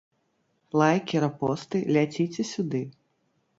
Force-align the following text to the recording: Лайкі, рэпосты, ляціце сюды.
Лайкі, 0.81 1.19
рэпосты, 1.25 1.83
ляціце 1.99 2.49
сюды. 2.55 2.83